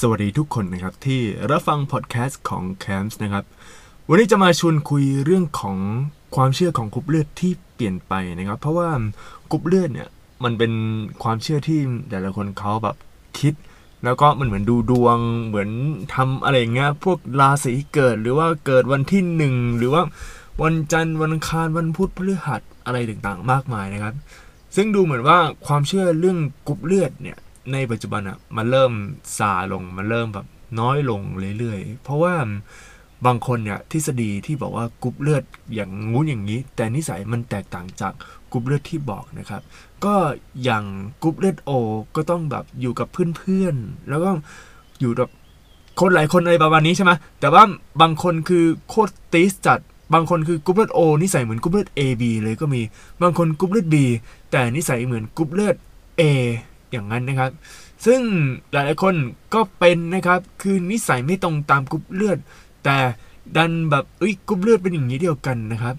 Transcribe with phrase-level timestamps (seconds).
[0.00, 1.20] สวัสดีทุกคนนะครับ ที่
[1.50, 3.44] รับฟังพอดแคสต์ของ c a m p s นะครับ
[4.08, 5.78] วันนี้จะมาชวนคุยเรื่องของ
[6.36, 8.88] ความเชื่อของกรุ๊ปเลือดที่เปลี่ยนไปนะครับ เพราะว่า
[9.50, 10.08] กรุ๊ปเลือดเนี่ย
[10.44, 10.72] มันเป็น
[11.22, 12.96] ความเชื่อที่แต่ละคนเขาแบบ
[13.38, 13.54] คิด
[14.04, 15.70] แล้วก็มันเหมือนดูดวงเหมือน
[16.14, 20.02] ทำอะไรอย่างเงี้ยพวกราศีเกิดหรือว่าเกิดวันที่หนึ่งหรือว่า
[20.62, 24.14] วันจันทร์วันอังคารวันพุธพฤหัสอะไรต่างๆ มากมายนะครับ
[24.76, 27.38] ซึ่งดูเหมือนว่าความเชื่อเรื่องกรุ๊ปเลือดเนี่ย
[27.72, 28.92] ในปัจจุบันอะมันเริ่ม
[29.38, 30.46] ซาลงมันเริ่มแบบ
[30.80, 31.20] น้อยลง
[31.58, 32.34] เรื่อยๆ เพราะว่า
[33.26, 38.12] บางคนเนี่ยทฤษฎีที่บอกว่ากรุ๊ปเลือดอย่างงู้นอย่างนี้ แต่นิสัยมันแตกต่างจาก
[38.52, 39.62] กรุ๊ปเลือดที่บอกนะครับ
[40.04, 40.14] ก็
[40.62, 40.84] อย่าง
[41.22, 41.70] กรุ๊ปเลือด O
[42.16, 44.30] ก็ต้องแบบอยู่กับเพื่อนๆแล้วก็
[45.00, 45.28] อยู่กับ
[46.00, 47.62] คนหลายคนอะไรประมาณนี้ใช่ไหมแต่ว่า
[48.00, 49.80] บางคนคือโคตรติสต์จัด
[50.14, 52.80] บางคนคือกรุ๊ปเลือด O นิสัยเหมือนกรุ๊ปเลือด AB เลยก็มี
[53.22, 53.96] บางคนกรุ๊ปเลือด B
[54.50, 55.76] แต่นิสัยเหมือนกรุ๊ปเลือด
[56.20, 56.22] A
[56.94, 57.50] อย่างนั้นนะครับ
[58.06, 58.20] ซึ่ง
[58.72, 59.14] หลายๆคน
[59.54, 62.38] ก็เป็นนะครับคือนิสัยไม่ตรงตามกรุ๊ปเลือด
[62.84, 62.96] แต่
[63.56, 65.94] ดันแบบเอ้ยกรุ๊ปเลือดเป็นอย่างนี้เดียวกันนะครับ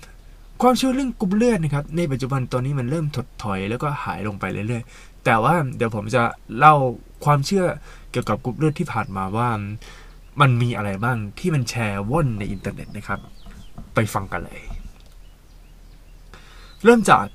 [0.61, 6.23] ความเชื่อเรื่องกรุ๊ปเลือดนะครับในปัจจุบันตอนนี้มันเริ่มถดถอยแล้วก็หายลงไปเรื่อยๆ แต่ว่าเดี๋ยวผมจะ
[6.57, 6.75] เล่า
[7.25, 7.65] ความเชื่อ
[8.11, 9.49] เกี่ยวกับกรุ๊ปเลือดที่ผ่านมาว่า
[10.41, 13.19] มันมีอะไรบ้างที่มันแชร์ว่อนในอินเทอร์เน็ตนะครับ
[13.95, 14.61] ไปฟังกันเลย
[16.83, 17.25] เริ่มจาก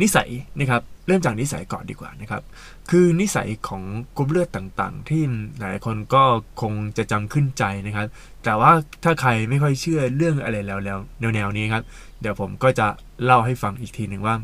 [0.00, 2.42] นิสัยนะครับ เริ่มจากนิสัยก่อนดีกว่านะครับ
[2.90, 3.82] คือนิสัยของ
[4.16, 5.22] กรุ๊ปเลือดต่างๆ ที่
[5.58, 6.22] หลายคนก็
[6.60, 8.06] คงจะจำขึ้นใจนะครับ
[8.44, 8.72] แต่ว่า
[9.04, 10.98] ถ้าใครไม่ค่อยเชื่อเรื่องอะไรแล้วแล้ว
[11.34, 11.82] แนวๆนี้ครับ
[12.20, 12.86] เดี๋ยวผมก็จะ
[13.24, 14.34] เล่าให้ฟังอีกทีหนึ่งว่า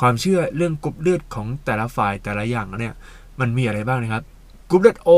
[0.00, 2.94] ความเชื่อเรื่องกรุ๊ปเลือดของแต่ละฝ่ายแต่ละอย่างเนี่ย
[3.40, 4.24] มันมีอะไรบ้างนะครับ
[4.70, 5.10] กรุ๊ปเลือด O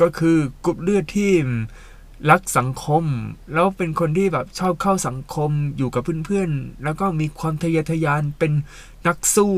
[0.00, 1.32] ก็คือกรุ๊ปเลือดที่
[2.30, 3.04] รักสังคม
[3.52, 8.52] แล้วเป็นคนที่แบบชอบเข้าสังคมอยู่กับเพื่อนๆ แล้วก็มีความทะเยอทะยานเป็น
[9.06, 9.54] นักสู้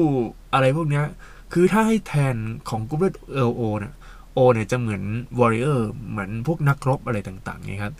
[0.53, 1.07] อะไรพวกเนี้ย
[1.53, 2.37] คือถ้าให้แทน
[2.69, 3.95] ของกรุ๊ปเลือด L O เนี่ย
[4.35, 5.03] O เนี่ยจะเหมือน
[5.39, 7.95] warrior เหมือนพวกนักรบอะไรต่างๆไงครับ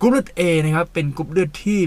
[0.00, 1.80] กรุ๊ปเลือด A นะครับ เป็นกรุ๊ปเลือดที่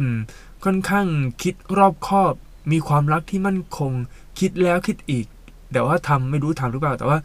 [0.63, 1.07] ค่อนข้าง
[1.43, 2.33] คิดรอบคอบ
[2.71, 3.91] มีความรักที่มั่นคง
[4.39, 5.25] คิดแล้วคิดอีก
[5.73, 7.17] แต่ว่าทำไม่รู้ทำหรือเปล่า แต่ว่า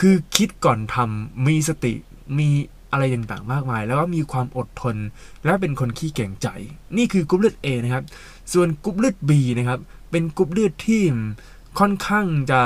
[0.00, 1.94] คือคิดก่อนทำมีสติ
[2.38, 2.48] มี
[2.96, 4.96] อะไรต่างๆมากมาย แล้วก็มีความอดทน
[5.44, 6.48] และเป็นคนขี้เกรงใจ
[6.96, 8.04] นี่คือกรุ๊ปเลือด A นะครับ
[8.52, 9.80] ส่วนกรุ๊ปเลือด B นะครับ
[10.10, 11.02] เป็นกรุ๊ปเลือดที่
[11.78, 12.60] ค่อนข้างจะ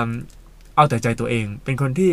[0.76, 2.10] เอาแต่ใจตัวเอง เป็นคนที่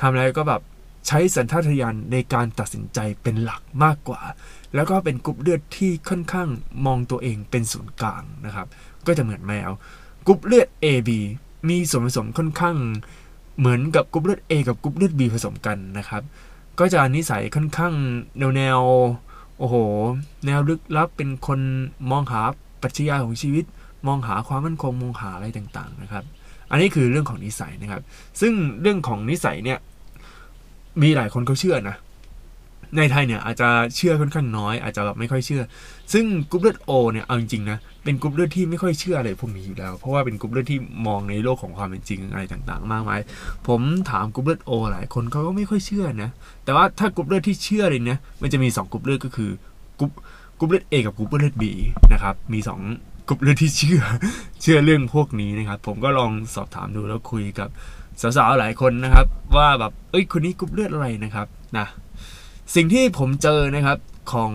[0.00, 0.60] ทำอะไรก็แบบ
[1.06, 4.20] ใช้สัญชาตญาณในการตัดสินใจเป็นหลักมากกว่า
[4.74, 6.48] แล้วก็เป็นกรุ๊ปเลือดที่ค่อนข้าง
[6.86, 8.66] มองตัวเองเป็นศูนย์กลางนะครับ
[9.06, 9.70] ก็จะเหมือนแมว
[10.26, 11.10] กรุ๊ปเลือด AB
[11.68, 12.76] มีส่วนผสมค่อนข้าง
[13.58, 16.22] เหมือนกับกรุ๊ปเลือด A กับกรุ๊ปเลือด B ผสมกันนะครับ
[16.80, 17.94] ก็จะนิสัยค่อนข้าง
[18.38, 18.80] แนวแนว
[19.58, 19.76] โอ้โห
[20.46, 21.60] แนวลึกลับเป็นคน
[22.10, 22.40] มองหา
[22.82, 23.64] ปรัชญาของชีวิต
[24.06, 26.24] มองหาความมั่นคงมองหาอะไรต่างๆนะครับ
[26.70, 28.02] อันนี้คือเรื่องของนิสัยนะครับ
[28.40, 29.78] ซึ่งเรื่องของนิสัยเนี่ย
[31.02, 31.96] มีหลายคนเขาเชื่อนะ
[32.96, 35.62] ในไทยเนี่ยอาจจะเชื่อค่อนข้างน้อย อาจจะแบบไม่ค่อยเชื่อ
[36.12, 43.20] ซึ่งกรุ๊ปเลือด O เนี่ยเอาจริงๆนะเป็นกรุ๊ปเลือดที่ไม่ค่อยเชื่ออะไรพวกนี้อยู่แล้ว เพราะว่าเป็นกรุ๊ปเลือดที่มองในโลกของความเป็นจริงอะไรต่างๆ มากมาย
[43.68, 43.80] ผม
[44.10, 46.30] ถามกรุ๊ปเลือด O หลายคนเขาก็ไม่ค่อยเชื่อนะ
[46.64, 49.50] แต่ว่าถ้ากรุ๊ปเลือดที่เชื่อเลยเนี่ยมันจะมี2กรุ๊ปเลือดก็คือ
[49.98, 50.10] กรุ๊ป
[50.58, 51.64] กรุ๊ปเลือด A กับกรุ๊ปเลือด B
[52.12, 52.60] นะครับมี
[52.94, 54.00] 2กรุ๊ปเลือดที่เชื่อ
[54.62, 57.68] เชื่อเรื่องพวกนี้นะครับ ผมก็ลองสอบถามดูแล้วคุยกับ
[58.20, 61.46] สาวๆหลายคนนะครับ ว่าแบบเอ้ยคนนี้กรุ๊ปเลือดอะไรนะครับ
[61.78, 61.86] นะ
[62.74, 63.98] สิ่งที่ผมเจอนะครับ
[64.32, 64.52] ของ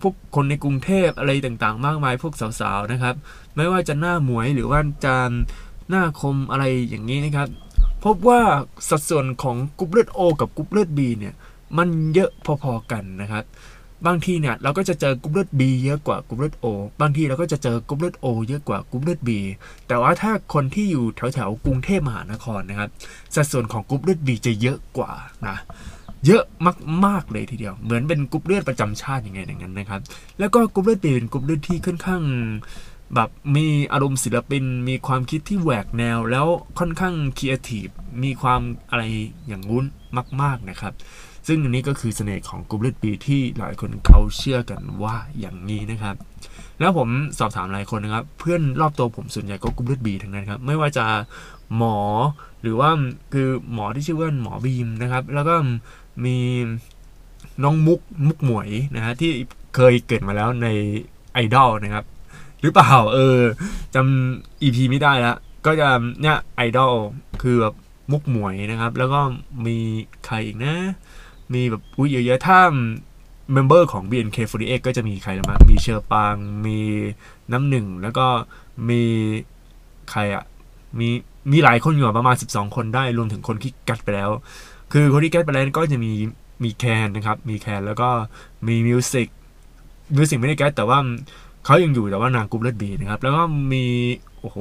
[0.00, 3.14] พวกคนในกรุงเทพอะไรต่างๆ มากมายพวกสาวๆนะครับ
[3.56, 5.16] ไม่ว่าจะหน้าหมวยหรือว่าจะ
[5.90, 7.48] หน้าคมอะไรอย่างนี้นะครับ
[8.04, 8.40] พบว่า
[8.88, 11.34] สัดส่วนของกรุ๊ปเลือด O กับกรุ๊ปเลือด B เนี่ย
[11.78, 12.30] มันเยอะ
[12.62, 13.44] พอๆกันนะครับ
[14.06, 16.66] บางทีเนี่ยเราก็จะเจอกรุ๊ปเลือด B เยอะกว่ากรุ๊ปเลือด O
[17.00, 19.30] บางทีเราก็จะเจอกรุ๊ปเลือด O เยอะกว่ากรุ๊ปเลือด B
[19.88, 22.90] แต่ว่าถ้าคนที่อยู่แถวๆกรุงเทพมหานครนะครับ
[23.34, 25.12] สัดส่วนของกรุ๊ปเลือด B จะเยอะกว่า
[25.46, 25.56] นะ
[26.26, 26.44] เยอะ
[27.06, 30.00] มากๆเลยทีเดียว เหมือนเป็นกรุ๊ปเลือดประจำชาติยังไงอย่างนั้นนะครับ
[30.38, 32.22] แล้วก็กรุ๊ปเลือด B เป็นกรุ๊ปเลือดที่ค่อนข้าง
[33.14, 36.46] แบบมีอารมณ์ศิลปิน มีความคิดที่แหวกแนวแล้ว
[36.78, 37.88] ค่อนข้างครีเอทีฟ
[38.22, 39.02] มีความอะไร
[39.48, 39.84] อย่างงุ้น
[40.42, 40.94] มาก ๆนะครับ
[41.46, 46.16] ซึ่งอันนี้ก็คือเสน่ห์ของกรุ๊ปเลือด B ที่หลายคนเขาเชื่อกันว่าอย่างนี้นะครับ
[46.80, 47.08] แล้วผม
[47.38, 51.06] สอบถามหลายคนนะครับ เพื่อนรอบตัวผมส่วนใหญ่ก็กรุ๊ปเลือด B ทั้งนั้นครับ ไม่ว่าจะ
[51.76, 51.98] หมอ
[52.62, 52.90] หรือว่า
[53.32, 55.54] คือหมอที่ชื่อว่าหมอบีมนะครับ แล้วก็
[56.24, 56.38] มี
[57.62, 59.30] น้องมุกมุกหมวยนะฮะที่
[59.74, 60.68] เคยเกิดมาแล้วใน
[61.32, 62.04] ไอดอลนะครับ
[62.62, 63.38] หรือเปล่าเออ
[63.94, 65.36] จำ EP ไม่ได้แล้ว
[65.66, 65.88] ก็จะ
[66.20, 66.92] เนี่ยไอดอล
[67.42, 67.74] คือแบบ
[68.12, 69.20] มุกหมวยนะครับ แล้วก็
[69.66, 69.78] มี
[70.26, 70.74] ใครอีกนะ
[71.54, 72.58] มีแบบอุ้ยเยอะๆถ้า
[73.52, 76.34] member ของ BNK48 ก็จะมีใครนะมีเฌอปราง
[76.66, 76.78] มี
[77.52, 78.26] น้ำหนึ่ง แล้วก็
[78.88, 79.02] มี
[80.10, 80.44] ใครอะ
[80.98, 81.08] มี
[81.52, 84.30] มีหลายคนอยู่ประมาณ 12 คนได้รวมถึงคนที่ grad ไปแล้ว
[84.92, 86.12] คือคนที่แก๊สไปแล้วก็จะมี
[86.62, 88.08] มีแคนนะครับ มีแคนแล้วก็
[88.66, 89.28] มีมิวสิก
[90.16, 90.98] มิวสิกไม่ได้แก๊สแต่ว่า
[91.64, 93.42] เขายังอยู่แต่ว่านางกรุ๊ปเลือดบีนะครับ แล้วก็
[93.72, 93.84] มี
[94.38, 94.58] โอ้โห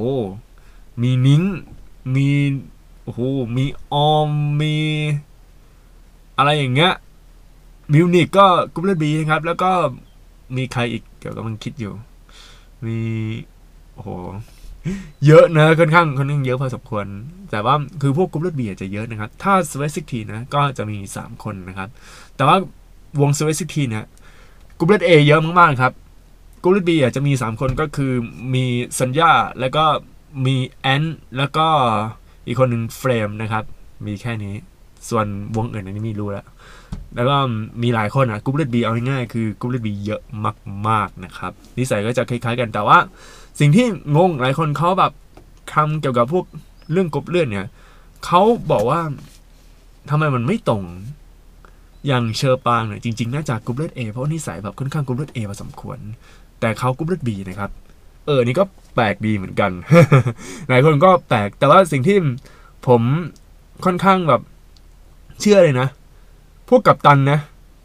[1.02, 1.44] มีนิ้ง
[2.16, 2.28] มี
[3.04, 3.20] โอ้โห
[3.56, 4.30] มีออม
[4.62, 4.76] มี
[6.38, 6.94] อะไรอย่างเงี้ย
[7.94, 9.72] มิวนิกก็กรุ๊ปเลือดบีนะครับ แล้วก็
[10.56, 11.94] มีใครอีกเดี๋ยวกำลังคิดอยู่
[12.86, 12.98] มี
[13.94, 14.10] โอ้โห
[15.26, 17.06] เยอะนะค่อนข้างค่อนข้างเยอะพอสมควร
[17.52, 21.90] แต่ว่าคือพวกกรุ๊ปเลือดบีจะเยอะนะครับ ถ้า Sweat Sixteen นะก็จะมี 3 คนนะครับ
[22.36, 22.58] แต่ว่า
[23.22, 24.06] วง Sweat Sixteen เนี่ย
[24.78, 25.94] กรุ๊ปเลือดเอเยอะมากๆครับ
[26.62, 28.12] กรุ๊ปเลือดบีจะมี 3 คนก็คือ
[28.54, 28.66] มี
[29.02, 29.86] ซอนญ่าแล้วก็
[30.46, 31.04] มีแอน
[31.38, 31.68] แล้วก็
[32.48, 33.64] อีกคนหนึ่งเฟรมนะครับ
[34.06, 34.56] มีแค่นี้
[35.10, 36.46] ส่วนวงอื่นอันนี้ไม่รู้แล้ว
[37.16, 37.36] แล้วก็
[37.84, 40.22] มีหลายคนอะกรุ๊ปเลือดบีเอาง่ายๆคือกรุ๊ปเลือดบีเยอะ
[40.88, 42.98] มากๆนะครับนิสัยก็จะคล้ายๆกันแต่ว่า
[43.60, 43.86] สิ่งที่
[44.18, 45.12] งงหลายคนเขาแบบ
[45.74, 46.46] คำเกี่ยวกับพวก
[46.92, 47.68] เรื่องกรุ๊ปเลือดเนี่ย
[48.26, 48.42] เขา
[48.72, 49.02] บอกว่า
[50.10, 50.84] ทำไมมันไม่ตรง
[52.08, 56.00] อย่างเฌอปรางเนี่ยจริงๆ น่าจะกรุ๊ปเลือดเอเพราะนิสัยแบบค่อนข้างกรุ๊ปเลือดเอพอสมควร
[56.60, 57.72] แต่เขากรุ๊ปเลือดบีนะครับ
[58.26, 58.64] เออ นี่ก็
[58.96, 59.72] แปลกดีเหมือนกัน
[60.70, 62.18] หลายคนก็แปลก แต่ว่าสิ่งที่
[62.88, 63.02] ผม
[63.86, 64.42] ค่อนข้างแบบ
[65.42, 65.88] เชื่อเลยนะ
[66.70, 67.40] พวกกัปตันนะ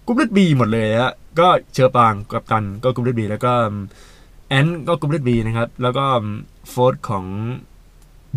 [0.07, 3.53] กรุ๊ปเลือดบีหมดเลยอะก็เฌอปรางกัปตันก็กรุ๊ปเลือดบีแล้วก็
[4.51, 6.05] แอนก็กรุ๊ปเลือดบีนะครับ แล้วก็
[6.71, 7.25] โฟร์ของ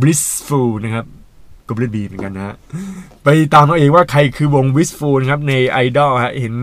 [0.02, 1.06] บริสฟูนะครับ
[1.68, 2.56] กรุ๊ปเลือดบีเหมือนกันนะฮะ
[3.24, 6.56] ไปตามเอาเองว่าใครคือวงวิสฟูนะครับในไอดอลฮะเห็น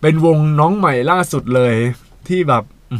[0.00, 1.74] เป็นวงน้องใหม่ล่าสุดเลย
[2.28, 2.62] ที่แบบ
[2.92, 2.94] อ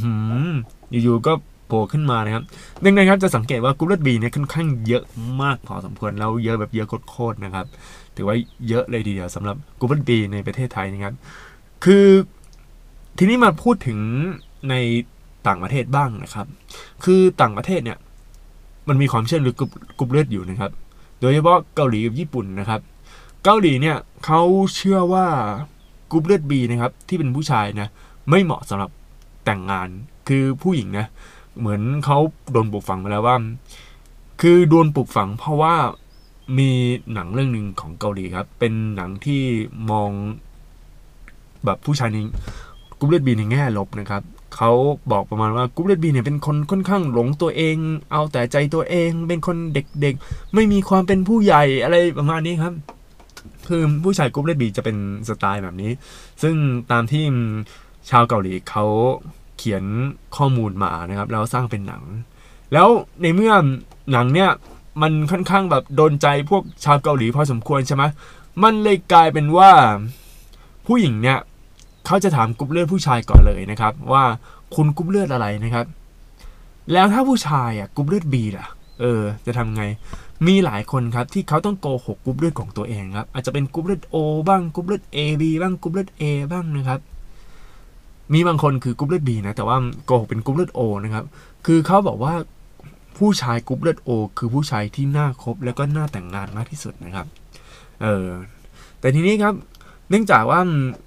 [1.02, 1.32] อยู่ๆก็
[1.66, 2.44] โผล่ขึ้นมานะครับ
[2.84, 5.04] ดังนั้นครับจะสังเกตว่ากรุ๊ปเลือดบีเนี่ยค่อนข้างเยอะ
[5.42, 7.66] มากพอสมควรแล้วเยอะแบบเยอะโคตรๆนะครับ
[8.16, 8.36] ถือว่า
[8.68, 11.14] เยอะเลยทีเดียวสำหรับกรุ๊ปเลือดบีในประเทศไทยนะครับ
[11.84, 12.06] คือ
[13.18, 13.98] ทีนี้มาพูดถึง
[14.70, 14.74] ใน
[15.48, 16.46] ต่างประเทศบ้างนะครับ
[17.04, 17.98] คือต่างประเทศเนี่ย
[18.88, 19.54] มันมีความเชื่อหรือ
[19.98, 20.72] กรุ๊ปเลือดอยู่นะครับ
[21.20, 22.80] โดยเฉพาะเกาหลีกับญี่ปุ่นนะครับ
[23.44, 24.40] เกาหลีเนี่ยเขา
[24.74, 25.26] เชื่อว่า
[26.10, 27.88] กรุ๊ปเลือดบีนะครับที่เป็นผู้ชายนะ
[28.30, 28.90] ไม่เหมาะสำหรับ
[29.44, 29.88] แต่งงาน
[30.28, 31.06] คือผู้หญิงนะ
[31.58, 32.18] เหมือนเขา
[32.52, 33.36] โดนปลูกฝังมาแล้วว่า
[34.40, 35.74] คือโดนปลูกฝังเพราะว่า
[36.58, 36.70] มี
[37.12, 39.42] หนังเรื่องหนึ่งของเกาหลีครับ เป็นหนังที่
[39.90, 40.10] มอง
[41.64, 42.18] แบบผู้ชายใน
[42.98, 44.22] กรุ๊ปเลือดบีในแง่ลบนะครับ
[44.56, 44.70] เขา
[45.12, 47.76] บอกประมาณว่ากรุ๊ปเลือดบีเนี่ยเป็นคนค่อนข้างหลงตัวเอง
[48.12, 52.74] เอาแต่ใจตัวเอง เป็นคนเด็กๆ ไม่มีความเป็นผู้ใหญ่อะไรประมาณนี้ครับ
[53.68, 54.96] คือผู้ชายกรุ๊ปเลือดบีจะเป็น
[55.28, 55.90] สไตล์แบบนี้
[56.42, 56.54] ซึ่ง
[56.90, 57.24] ตามที่
[58.10, 58.84] ชาวเกาหลีเขา
[59.56, 59.84] เขียน
[60.36, 62.02] ข้อมูลมานะครับ แล้วสร้างเป็นหนัง
[62.72, 62.88] แล้ว
[63.22, 63.52] ในเมื่อ
[64.12, 64.50] หนังเนี่ย
[65.02, 68.04] มันค่อนข้างแบบโดนใจพวกชาวเกาหลีพอสมควรใช่ไหม
[68.62, 69.70] มันเลยกลายเป็นว่า
[70.86, 71.38] ผู้หญิงเนี่ย
[72.10, 74.24] เขาจะถามกรุ๊ปเลือดผู้ชายก่อนเลยนะครับ ว่า
[74.74, 75.86] คุณกรุ๊ปเลือดอะไรนะครับ
[76.92, 78.66] แล้วถ้าผู้ชายอะกรุ๊ปเลือดบีล่ะ
[79.00, 79.82] เออ จะทำไง
[80.46, 84.16] มีหลายคนครับที่เขาต้องโกหกกรุ๊ปเลือดของตัวเองครับ อาจจะเป็นกรุ๊ปเลือดโอ
[84.48, 86.22] บ้างกรุ๊ปเลือดเอบีบ้างกรุ๊ปเลือดเอ
[86.52, 87.00] บ้างนะครับ
[88.34, 91.24] มีบางคนคือกรุ๊ปเลือดบีนะแต่ว่าโกหกเป็นกรุ๊ปเลือดโอนะครับ
[91.66, 92.34] คือเขาบอกว่า
[93.18, 97.26] ผู้ชายกรุ๊ปเลือดโอคือผู้ชายที่น่าคบแล้วก็น่าแต่งงานมากที่สุดนะครับ
[98.02, 98.26] เออ
[99.00, 99.54] แต่ทีนี้ครับ
[100.10, 100.60] เนื่องจากว่า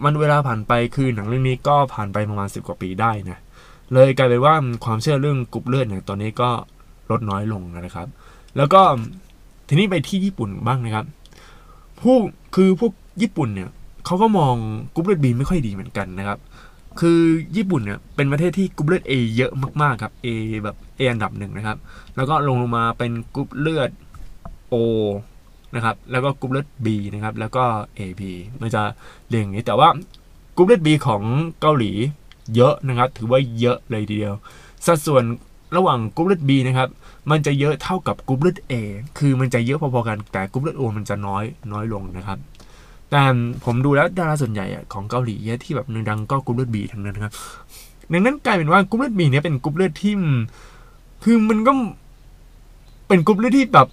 [0.03, 3.39] มันเวลาผ่านไปคือหนังเรื่องนี้ก็ผ่านไปประมาณสิบกว่าปีได้นะ
[3.93, 4.55] เลยกลายเป็นว่า
[4.85, 6.49] ความเชื่อเรื่องกรุ๊ปเลือดเนี่ยตอนนี้ก็
[7.11, 8.07] ลดน้อยลงนะครับ
[8.57, 8.81] แล้วก็
[9.67, 11.05] ทีนี้ไปที่ญี่ปุ่นบ้างนะครับ
[12.01, 12.15] ผู้
[12.55, 13.69] คือพวกญี่ปุ่นเนี่ย
[14.05, 14.55] เขาก็มอง
[14.93, 16.39] กรุ๊ปเลือดบีไม่ค่อยดีเหมือนกันนะครับ
[16.99, 17.19] คือ
[17.55, 20.27] ญี่ปุ่นเนี่ยเป็นประเทศที่กรุ๊ปเลือด A เยอะมากๆครับ A
[20.63, 21.77] แบบ A อันดับหนึ่งนะครับ
[22.15, 23.89] แล้วก็ลงลงมาเป็นกรุ๊ปเลือด
[24.73, 24.75] O
[25.75, 27.63] นะครับแล้วก็กรุ๊ปเลือด B นะครับแล้วก็
[27.99, 28.21] AB
[28.61, 28.81] มันจะ
[29.29, 29.89] เรียงอย่างนี้แต่ว่า
[30.55, 31.21] กรุ๊ปเลือด B ของ
[31.61, 31.91] เกาหลี
[32.55, 34.35] เยอะนะครับ ถือว่าเยอะเลยทีเดียว
[34.85, 35.23] สัดส่วน
[35.77, 36.89] ระหว่างกรุ๊ปเลือด B นะครับ
[37.31, 38.73] มันจะเยอะเท่ากับกรุ๊ปเลือด A
[39.17, 42.37] คือมันจะเยอะพอๆกัน แต่กรุ๊ปเลือด O มันจะน้อยน้อยลงนะครับ
[43.09, 43.21] แต่
[43.65, 47.33] ผมดูแล้วดาราส่วนใหญ่ของเกาหลีที่แบบดังๆก็กรุ๊ปเลือด B ทั้งนั้นครับ
[48.11, 50.13] ดังนั้นกลายเป็นว่ากรุ๊ปเลือด B เนี่ยเป็นกรุ๊ปเลือดที่
[51.23, 51.71] คือมันก็
[53.07, 53.87] เป็นกรุ๊ปเลือดที่แบบ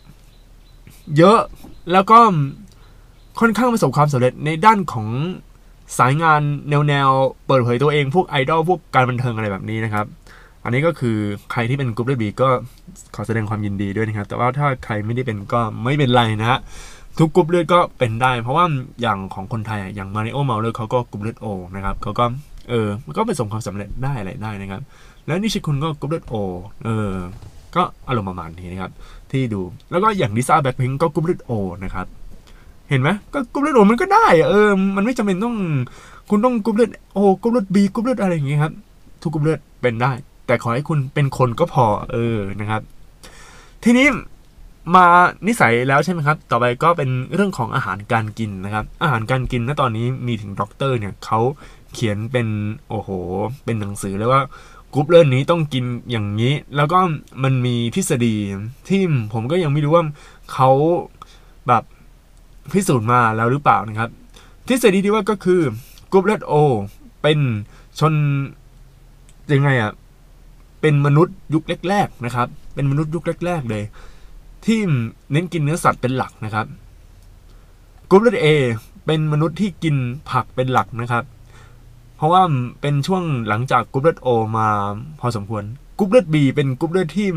[1.17, 1.39] เยอะ
[1.93, 2.19] แล้วก็
[3.41, 5.09] ค่อนข้างประสบความสำเร็จในด้านของ
[5.99, 7.09] สายงานแนวแนว
[7.47, 10.07] เปิดเผยตัวเองพวกไอดอลพวกการบันเทิงอะไรแบบนี้นะครับ
[10.65, 11.17] อันนี้ก็คือ
[11.53, 12.49] ใครที่เป็นกรุ๊ปเลือดบีก็
[13.15, 16.59] ขอแสดงความยินดีด้วยนะครับ แต่ว่าถ้าใครไม่ได้เป็นก็ไม่เป็นไรนะฮะ
[17.19, 18.65] ทุกกรุ๊ปเลือดก็เป็นได้ เพราะว่า
[19.03, 21.47] อย่างของคนไทยอย่างมาริโอ้ เมาเร่อเขาก็กรุ๊ปเลือดโอ
[21.77, 22.25] นะครับเขาก็
[22.71, 24.83] เออมันก็ประสบความสำเร็จได้อะไรได้นะครับ
[25.27, 26.35] แล้วนิชคุณก็กรุ๊ปเลือดโอ
[26.85, 27.13] เออ
[27.77, 28.93] ก็อารมณ์ประมาณนี้นะครับ
[29.31, 29.61] ที่ดู
[29.91, 31.51] แล้วก็อย่างลิซ่าแบ็คพิงก็กรุ๊ปเลือดโอ
[31.85, 32.07] นะครับ
[32.91, 35.57] เห็นไหมก็กรุ๊ปเลือดโอมันก็ได้เออมันไม่จำเป็นต้อง
[36.31, 38.73] คุณต้องกรุ๊ปเลือดโอกรุ๊ปเลือดบีกรุ๊ปเลือดอะไรอย่างเงี้ยครับ
[39.23, 40.13] ทุกกรุ๊ปเลือดเป็นได้
[40.47, 42.83] แต่ขอให้คุณเป็นคนก็พอเออนะครับ
[43.85, 44.07] ทีนี้
[44.95, 45.07] มา
[45.47, 51.41] นิสัยแล้วใช่ไหมครับ ต่อไปก็เป็นเรื่องของอาหารการกินนะครับ อาหารการกินณตอนนี้มีถึงด็อกเตอร์เนี่ยเขา
[51.93, 52.47] เขียนเป็น
[52.89, 53.11] โอ้โห
[53.65, 54.41] เป็นหนังสือเลยว่า
[54.95, 56.99] กรุ๊ปเลือดนี้ต้องกินอย่างนี้ แล้วก็
[57.43, 58.35] มันมีทฤษฎี
[58.89, 59.03] ที่
[59.33, 60.05] ผมก็ยังไม่รู้ว่า
[60.53, 60.71] เขา
[61.69, 61.83] แบบ
[62.73, 64.11] พิสูจน์มาแล้วหรือเปล่านะครับ
[64.69, 65.61] ทฤษฎีที่ว่าก็คือ
[66.13, 66.53] กรุ๊ปเลือดโอ
[67.23, 67.39] เป็น
[67.99, 68.15] ชน
[69.53, 69.93] ยังไงอะ
[70.81, 73.85] เป็นมนุษย์ยุคแรกๆนะครับ เป็นมนุษย์ยุคแรก ๆ เลย
[74.65, 74.79] ที่
[75.33, 76.67] เน้นกินเนื้อสัตว์เป็นหลักนะครับ
[78.11, 78.47] กรุ๊ปเลือดเอ
[79.07, 79.97] เป็นมนุษย์ที่กิน
[80.31, 81.25] ผักเป็นหลักนะครับ
[82.19, 82.43] เพราะว่า
[82.81, 84.69] เป็นช่วงหลังจากกรุ๊ปเลือดโอมา
[85.21, 85.65] พอสมควร
[85.99, 87.29] กรุ๊ปเลือดบีเป็นกรุ๊ปเลือดที่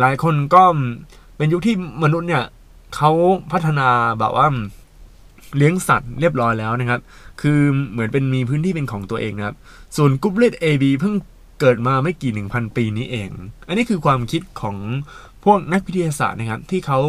[0.00, 0.62] หลายคนก็
[1.36, 2.44] เป็นยุคที่มนุษย์เนี่ย
[2.96, 3.10] เขา
[3.52, 3.88] พัฒนา
[4.18, 4.46] แบบว่า
[5.56, 7.00] เลี้ยงสัตว์เรียบร้อยแล้วนะครับ
[7.40, 7.58] คือ
[7.90, 9.56] เหมือนเป็นมีพื้นที่เป็นของตัวเองนะครับ
[9.96, 11.14] ส่วนกรุ๊ปเลือด AB เพิ่ง
[11.60, 13.30] เกิดมาไม่กี่หนึ่งพันปีนี้เอง
[13.68, 14.76] อันนี้คือความคิดของ
[15.44, 17.00] พวกนักวิทยาศาสตร์นะครับ ที่เขา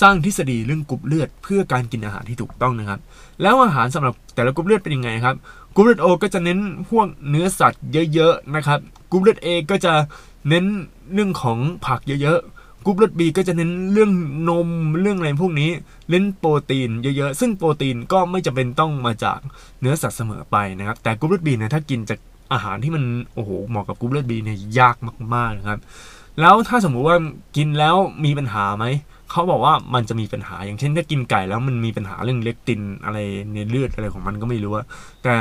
[0.00, 3.00] สร้างทฤษฎีเรื่องกรุ๊ปเลือด เพื่อการกินอาหารที่ถูกต้องนะครับ
[3.42, 5.36] แล้วอาหารสำหรับแต่ละกรุ๊ปเลือดเป็นยังไงครับ
[5.76, 6.58] กรุ๊ปเลือดโอก็จะเน้น
[6.90, 8.78] พวกเนื้อสัตว์เยอะๆนะครับ
[9.10, 9.92] กรุ๊ปเลือดเอก็จะ
[10.48, 10.64] เน้น
[11.12, 14.10] เรื่องของผักเยอะๆกรุ๊ปเลือดบีก็จะเน้นเรื่อง
[14.48, 14.68] นม
[15.00, 15.70] เรื่องอะไรพวกนี้
[16.10, 19.38] เน้นโปรตีนเยอะๆ ซึ่งโปรตีนก็ไม่จำเป็นต้องมาจาก
[19.80, 22.18] เนื้อสัตว์เสมอไปนะครับ แต่กรุ๊ปเลือดบีเนี่ยถ้ากินจาก
[22.52, 23.04] อาหารที่มัน
[23.34, 24.96] โอ้โหเหมาะกับกรุ๊ปเลือดบีเนี่ยยาก
[25.34, 25.80] มากๆนะครับ
[26.40, 27.16] แล้วถ้าสมมุติว่า
[27.56, 28.84] กินแล้วมีปัญหาไหม
[29.30, 33.18] เขาบอกว่ามันจะมีปัญหาอย่างเช่นถ้ากินไก่แล้วมันมีปัญหาเรื่อง lectin อะไร
[33.54, 34.84] ในเลือดอะไรของมันก็ไม่รู้ว่า
[35.22, 35.34] แต่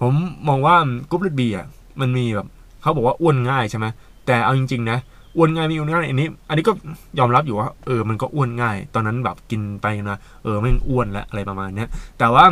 [0.00, 0.12] ผม
[0.48, 0.76] มองว่า
[1.10, 1.66] กรุ๊ปเลือดบีอะ
[2.00, 2.46] มันมีแบบ
[2.82, 3.86] เขาบอกว่าอ้วนง่ายใช่ไหม
[4.26, 4.98] แต่เอาจริงๆนะ
[5.36, 6.72] อ้วนง่ายมีอ้วนง่ายอันนี้ อันนี้ก็
[7.18, 11.88] ยอมรับอยู่ว่าเออมันก็อ้วนง่าย ตอนนั้นแบบกินไปนะเออไม่อ้วนแล้วอะไรประมาณเนี้ย
[12.18, 12.44] แต่ว่า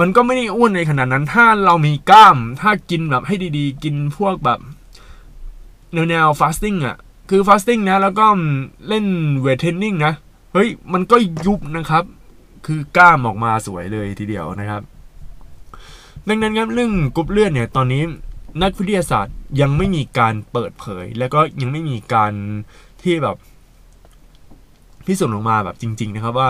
[0.00, 4.58] มันก็ไม่ได้อ้วนในขนาดนั้น ถ้าเรามีกล้าม ถ้ากินแบบให้ดีๆ กินพวกแบบ
[5.92, 6.96] แนวแนว fasting อะ
[7.30, 8.26] คือ fasting นะ แล้วก็
[8.88, 9.06] เล่น
[9.40, 10.12] weight training นะ
[10.52, 11.16] เฮ้ย มันก็
[11.46, 12.04] ยุบนะครับ
[12.66, 14.82] คือกล้ามออกมาสวยเลยทีเดียวนะครับ
[16.28, 18.02] ดังนั้นครับเรื่องกรุ๊ปเลือดเนี่ย ตอนนี้
[18.62, 22.32] นักวิทยาศาสตร์ยังไม่มีการเปิดเผย แล้วก็ยังไม่มีการ
[23.02, 23.36] ที่แบบ
[25.06, 26.48] พิสูจน์ออกมาแบบจริง ๆ นะครับว่า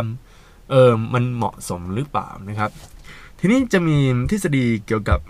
[0.71, 2.71] เออมันเหมาะสมหรือเปล่านะครับ
[3.39, 3.97] ทีนี้จะมี
[4.31, 5.21] ทฤษฎีเกี่ยวกับ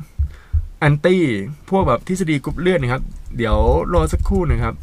[0.78, 1.22] แอนตี้
[1.70, 3.02] พวกแบบทฤษฎีกรุ๊ปเลือดนะครับ
[3.36, 3.56] เดี๋ยว
[3.92, 4.74] รอสักครู่นะครับ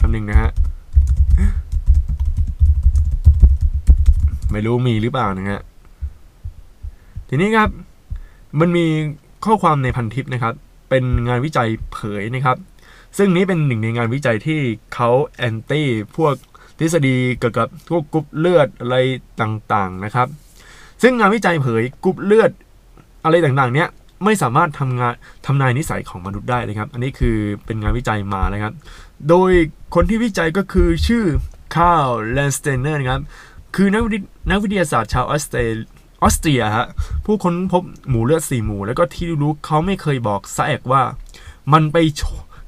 [0.00, 0.50] คำหนึ่งนะฮะ
[4.52, 5.60] ไม่รู้มีหรือเปล่านะฮะ
[7.28, 7.70] ทีนี้ครับ
[8.60, 8.86] มันมี
[9.44, 10.54] ข้อความในพันทิปนะครับ
[10.88, 12.56] เป็นงานวิจัยเผยนะครับ
[13.18, 14.60] ซึ่งนี้เป็นหนึ่งในงานวิจัยที่
[14.94, 16.34] เขาแอนตี้พวก
[16.78, 18.96] ทฤษฎีเกี่ยวกับพวกกรุ๊ปเลือดอะไร
[19.40, 20.28] ต่างๆนะครับ
[21.02, 22.50] ซึ่งงานวิจัยเผยกรุ๊ปเลือด
[23.24, 23.88] อะไรต่างๆ เนี้ย
[24.24, 25.14] ไม่สามารถทำงาน
[25.46, 27.36] ทำนายนิสัยของมนุษย์ได้นะครับ อันนี้คือ
[27.66, 28.72] เป็นงานวิจัยมานะครับ
[29.28, 29.50] โดย
[29.94, 31.24] คนที่วิจัยก็คือชื่อ
[31.74, 33.22] คาร์ลแลนด์สไตเนอร์นะครับ
[33.74, 34.02] คือนัก
[34.50, 35.58] นักวิทยาศาสตร์ชาวออสเตร
[36.22, 36.86] ออสเตรียฮะ
[37.24, 41.02] ผู้ค้นพบหมู่เลือดสี่หมู่แล้วก็ที่รู้เขาไม่เคยบอกซักแอะว่า
[41.72, 41.96] มันไป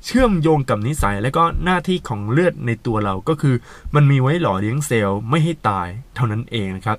[0.04, 3.54] เชื่อมโยงกับนิสัยและก็หน้าที่ของเลือดในตัวเราก็คือ
[3.94, 6.98] มันมีไว้หล่อเลี้ยงเซลล์ไม่ให้ตายเท่านั้นเองนะครับ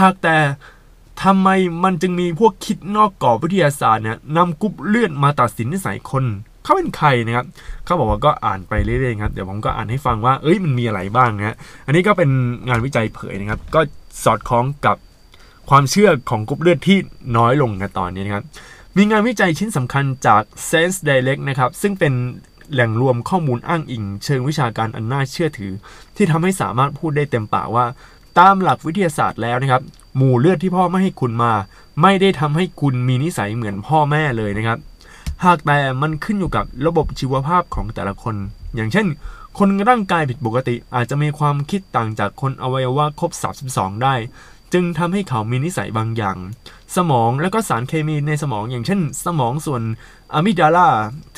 [0.00, 0.36] หากแต่
[1.22, 1.48] ทำไม
[1.84, 6.24] มันจึงมีพวกคิดนอกกรอบวิทยาศาสตร์เนี่ยนำกรุ๊ปเลือดมาตัดสินนิสัยคน
[6.68, 7.46] เขาเป็นใครนะครับ
[7.84, 11.56] เขาบอกว่าก็อ่านไปเรื่อยๆครับเดี๋ยวผมก็อ่านให้ฟังว่าเอ้ยมันมีอะไรบ้างนะ
[11.86, 12.30] อันนี้ก็เป็น
[12.68, 13.80] งานวิจัยเผยนะครับ ก็
[14.24, 14.96] สอดคล้องกับ
[15.70, 16.98] ความเชื่อของกรุ๊ปเลือดที่
[17.36, 18.44] น้อยลงนะตอนนี้นะครับ
[18.96, 22.12] มีงานวิจัยชิ้นสำคัญจาก Sense Direct นะครับซึ่งเป็น
[22.72, 25.72] แหล่งรวมข้อมูลอ้างอิง เชิงวิชาการอันน่าเชื่อถือ
[26.16, 27.86] ที่ทำให้สามารถพูดได้เต็มปากว่า
[28.38, 29.82] ตามหลักวิทยาศาสตร์แล้วนะครับ
[30.16, 31.52] หมู่เลือดที่พ่อไม่ให้คุณมา
[32.02, 34.78] ไม่ได้ทำให้คุณมีนิสัยเหมือนพ่อแม่เลยนะครับ
[35.44, 38.36] หากแต่มันขึ้นอยู่กับระบบชีวภาพของแต่ละคน
[38.74, 39.06] อย่างเช่น
[39.58, 43.30] คนร่างกายผิดปกติอาจจะมีความคิดต่างจากคนอวัยวะครบ
[43.68, 44.14] 32 ได้
[44.72, 46.36] จึงทำให้เขามีนิสัยบางอย่าง
[46.96, 49.82] สมองและก็สารเคมีในสมองอย่างเช่น สมองส่วน
[50.34, 50.88] อะมิดาลา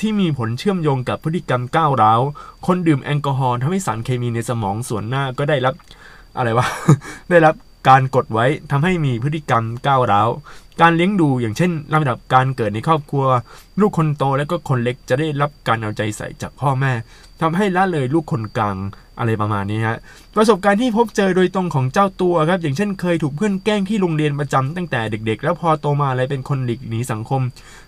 [0.00, 2.20] ที่มีผลเชื่อมโยงกับพฤติกรรมก้าวร้าว
[2.66, 5.74] คนดื่มแอลกอฮอล์ทำให้สารเคมีในสมองส่วนหน้าก็ได้รับ
[6.36, 6.66] อะไรวะ
[7.30, 7.54] ได้รับ
[7.88, 10.28] การกดไว้ทำให้มีพฤติกรรมก้าวร้าว
[10.80, 13.26] การเลี้ยงดูอย่างเช่นลำดับการเกิดในครอบครัว
[13.80, 16.92] ลูกคนโตและก็คนเล็กจะได้รับการเอาใจใส่จากพ่อแม่
[17.40, 18.76] ทำให้ละเลยลูกคนกลาง
[19.18, 19.98] อะไรประมาณนี้ฮะ
[20.36, 27.42] ประสบการณ์ที่พบเจอโดยตรงของเจ้าตัวครับอย่างเช่นเคยถูกเพื่อนแกล้งที่โรงเรียนประจำตั้งแต่เด็ก ๆ แล้วพอโตมาอะไรเป็นคนหลีกหนีสังคม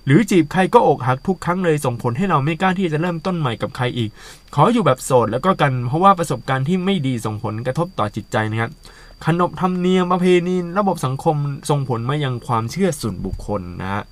[0.06, 4.10] หรือจีบใครก็อกหักทุกครั้งเลยส่งผลให้เราไม่กล้าที่จะเริ่มต้นใหม่กับใครอีก
[4.54, 8.70] ขออยู่แบบโสดแล้วก็กันเพราะว่าประสบการณ์ที่ไม่ดีส่งผลกระทบต่อจิตใจนะครับ
[9.26, 11.36] ขนบธรรมเนียมประเพณีระบบสังคม
[11.70, 14.02] ส่งผลมายังความเชื่อส่วนบุคคลนะฮะ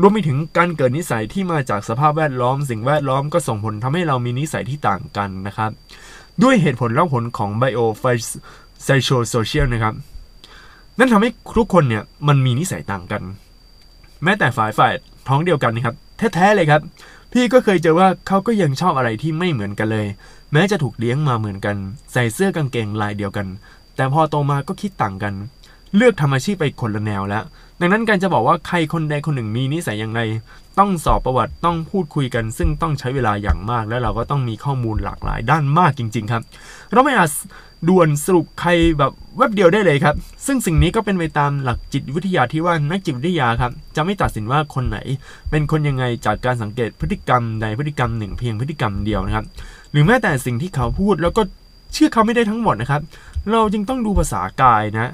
[0.00, 5.70] รวมไปถึงการเกิดนิสัยที่มาจากสภาพแวดล้อม สิ่งแวดล้อมก็ส่งผลทำให้เรามีนิสัยที่ต่างกันนะครับ
[6.42, 7.80] ด้วยเหตุผลและผลของ bio
[8.84, 9.94] psychosocial นะครับ
[10.98, 13.22] นั่นทำให้ทุกคนเนี่ยมันมีนิสัยต่างกัน
[14.22, 14.92] แม้แต่ฝ่ายฝ่าย
[15.28, 15.96] ท้องเดียวกันนะครับ
[16.34, 16.80] แท้ๆเลยครับ
[17.32, 20.06] พี่ก็เคยเจอว่าเขาก็ยังชอบอะไรที่ไม่เหมือนกันเลย
[20.52, 21.76] แม้จะถูกเลี้ยงมาเหมือนกัน
[22.12, 23.46] ใส่เสื้อกางเกงลายเดียวกัน
[24.00, 25.34] แต่พอโตมาก็คิดต่างกัน
[25.96, 27.44] เลือกทำอาชีพไปคนละแนวแล้ว
[27.80, 30.20] ดังนั้นการจะบอกว่าใครคนใดคนหนึ่งมีนิสัยอย่างไร
[30.78, 36.42] ต้องสอบประวัติต้องพูดคุยกัน ซึ่งต้องใช้เวลาอย่างมาก และเราก็ต้องมีข้อมูลหลากหลายด้านมากจริง ๆ ครับ
[36.92, 37.30] เราไม่อาจ
[37.88, 40.14] ด่วนสรุปใครแบบแวบเดียวได้เลยครับ
[40.46, 44.98] ซึ่งสิ่งนี้ก็เป็นไปตามหลักจิตวิทยาที่ว่านักจิตวิทยาครับ จะไม่ตัดสินว่าคนไหน
[45.50, 49.44] เป็นคนยังไงจากการสังเกตพฤติกรรมใดพฤติกรรมหนึ่งเพียงพฤติกรรมเดียวนะครับ
[49.92, 51.42] หรือแม้แต่สิ่งที่เขาพูดแล้วก็
[51.92, 53.02] เชื่อเขาไม่ได้ทั้งหมดนะครับ
[53.52, 55.12] เราจึงต้องดูภาษากายนะ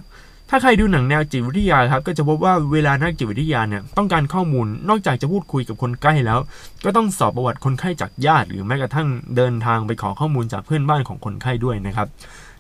[0.51, 6.39] ถ้าใครดูหนังแนวจิตวิทยาครับก็จะพบว่าเวลานักจิตวิทยาเนี่ยต้องการข้อมูลนอกจากจะพูดคุยกับคนใกล้แล้ว
[6.85, 12.09] ก็ต้องสอบประวัติคนไข้จากญาติ หรือแม้กระทั่งเดินทางไปขอข้อมูลจากเพื่อนบ้านของคนไข้ด้วยนะครับ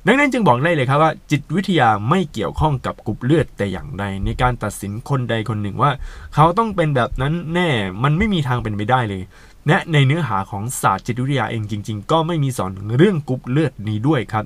[0.06, 5.90] ดังนั้นจึงบอกได้เลยครับว่า จิตวิทยาไม่เกี่ยวข้องกับกรุ๊ปเลือดแต่อย่างใด ในการตัดสินคนใดคนหนึ่งว่า
[6.34, 7.70] เขาต้องเป็นแบบนั้นแน่
[8.02, 9.22] มันไม่มีทางเป็นไปได้เลย
[9.68, 14.44] และในเนื้อหาของศาสตร์จิตวิทยาเองจริง ๆ ก็ไม่มีสอนเรื่องกรุ๊ปเลือดนี้ด้วยครับ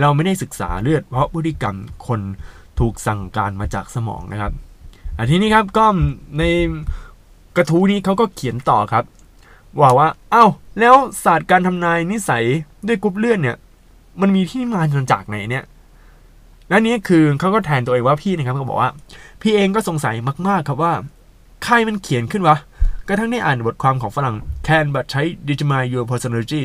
[0.00, 2.20] เราไม่ได้ศึกษาเลือด เพราะพฤติกรรมคน
[2.80, 4.52] ถูกสั่งการมาจากสมองนะครับ
[5.16, 5.86] อันทีนี้ครับก็
[6.38, 6.42] ใน
[7.56, 9.04] กระทู้นี้เขาก็เขียนต่อครับ
[9.80, 10.44] ว่าว่าเอ้า
[10.80, 10.94] แล้ว
[11.24, 12.44] ศาสตร์การทำนายนิสัย
[12.86, 13.56] ด้วยกรุ๊ปเลือดเนี่ย
[14.20, 14.82] มันมีที่มา
[15.12, 15.64] จากไหนเนี่ย
[16.68, 18.90] และนี้คือเขาก็แทนตัวเองว่าพี่นะครับเขาบอกว่า
[19.42, 20.14] พี่เองก็สงสัย
[20.48, 20.92] มาก ๆ ครับว่า
[21.64, 22.56] ใครมันเขียนขึ้นวะ
[23.08, 26.62] กระทั่งได้อ่านบทความของฝรั่ง Can Blood Type Determine Your Personality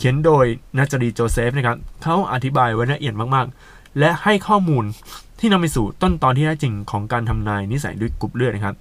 [0.00, 0.46] เขียนโดย
[0.78, 4.84] นาตาลีโจเซฟนะครับเขาอธิบายไว้ละเอียดมากๆ และให้ข้อมูล
[5.40, 8.74] ที่นำไปสู่ต้นตอที่แท้จริงของการทำนายนิสัยด้วยกรุ๊ปเลือดนะครับ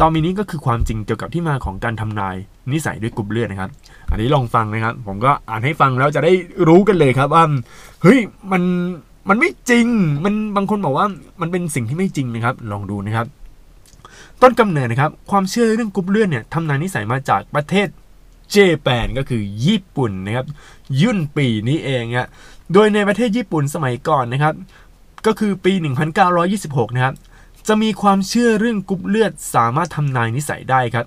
[0.00, 2.36] ตอนนี้ก็คือความจริงเกี่ยวกับที่มาของการทำนาย
[2.72, 3.70] นิสัยด้วยกรุ๊ปเลือดนะครับ
[4.10, 6.32] อันนี้ลองฟังนะครับ ผมก็อ่านให้ฟังแล้วจะได้
[6.68, 7.44] รู้กันเลยครับว่า
[8.02, 8.18] เฮ้ย
[8.52, 8.62] มัน
[9.28, 9.86] มันไม่จริง
[10.24, 11.06] มันบางคนบอกว่า
[11.40, 13.26] มันเป็นสิ่งที่ไม่จริงนะครับ ลองดูนะครับ
[14.42, 17.88] ต้นกำเนิดนะครับ ความเชื่อเรื่องกรุ๊ปเลือดเนี่ยทำนายนิสัยมาจากประเทศ
[18.56, 20.46] Japan ก็คือญี่ปุ่นนะครับ
[21.02, 22.28] ยุ่นปีนี้เองฮะ
[22.72, 24.54] โดยในประเทศญี่ปุ่นสมัยก่อนนะครับ
[25.26, 25.72] ก็คือปี
[26.34, 27.14] 1926 นะครับ
[27.68, 31.06] จะมีความเชื่อเรื่องกรุ๊ปเลือดสามารถทำนายนิสัยได้ครับ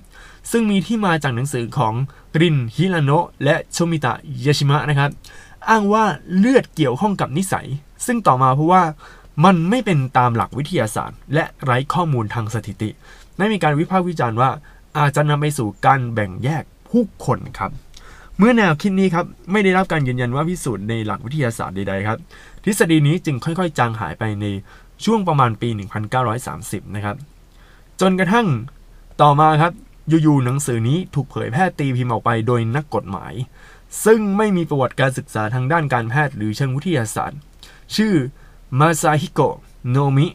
[0.52, 1.94] ซึ่งมีที่มาจากหนังสือของ
[2.42, 4.14] รินฮิราโนะและโทมิตะ
[4.46, 5.10] ยาชิมะนะครับ
[5.70, 6.06] อ้างว่า
[6.38, 7.68] เลือดเกี่ยวข้องกับนิสัย
[8.06, 8.84] ซึ่งต่อมาเพราะว่า
[9.46, 12.90] มันไม่เป็นตามหลักวิทยาศาสตร์ และไร้ข้อมูลทางสถิติ
[13.38, 14.50] ได้มีการวิพากษ์วิจารณ์ว่า
[14.98, 17.72] อาจจะนำไปสู่การแบ่งแยก ผู้คนครับ
[18.38, 22.18] เมื่อแนวคิดนี้ครับไม่ได้รับการยืนยันว่าพิสูจน์ในหลักวิทยาศาสตร์ใดๆครับ
[22.64, 24.46] ทฤษฎีนี้จึงค่อยๆ จางหายไปใน
[25.06, 25.70] ช่วงประมาณปี
[26.32, 27.16] 1930 นะครับ
[28.02, 28.48] จนกระทั่ง
[29.22, 29.74] ต่อมาครับ
[30.10, 33.34] อยู่ๆหนังสือนี้ถูกเผยแพร่ตีพิมพ์ออกไปโดยนักกฎหมาย
[34.06, 37.40] ซึ่งไม่มีประวัติการศึกษาทางด้านการแพทย์หรือเชิงวิทยาศาสตร์
[37.96, 38.14] ชื่อ
[38.80, 39.56] มาซาฮิโกะ
[39.90, 40.28] โนมิ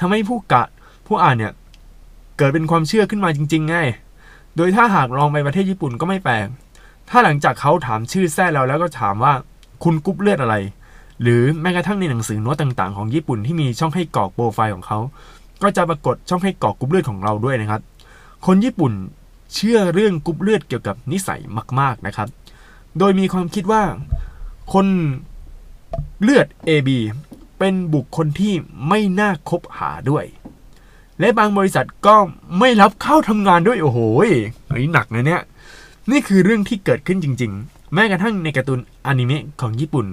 [0.00, 0.64] ทำให้ผู้กะ
[1.06, 1.52] ผู้อ่านเนี่ย
[2.36, 3.76] เกิดเป็นความเชื่อขึ้นมาจริงๆไง
[4.56, 6.46] โดยถ้าหากลองไปประเทศญี่ปุ่นก็ไม่แปลก
[7.10, 9.32] ถ้าหลังจากเขาถามชื่อแท้เราแล้วก็ถามว่า
[9.84, 10.56] คุณกุ๊บเลือดอะไร
[11.22, 14.98] หรือแม้กระทั่งในหนังสือโน้ตต่างๆ ของญี่ปุ่นที่มีช่องให้กรอกโปรไฟล์ของเขา
[15.62, 17.80] ก็จะปรากฏช่องให้กรอกกรุ๊ปเลือดของเราด้วยนะครับ
[18.46, 18.92] คนญี่ปุ่น
[19.54, 21.40] เชื่อเรื่องกรุ๊ปเลือดเกี่ยวกับนิสัย
[21.80, 22.28] มาก ๆนะครับ
[22.98, 23.82] โดยมีความคิดว่า
[24.72, 24.86] คน
[26.22, 26.88] เลือด AB
[27.58, 28.54] เป็นบุคคลที่
[28.88, 30.24] ไม่น่าคบหาด้วย
[31.20, 32.16] และบางบริษัทก็
[32.58, 35.42] ไม่รับเข้าทำงานด้วยโอ้โหเฮ้ยหนักนะเนี่ย
[36.10, 40.06] นี่คือเรื่องที่เกิดขึ้นจริง ๆ แม้กระทั่งในการ์ตูนอนิเมะของญี่ปุ่น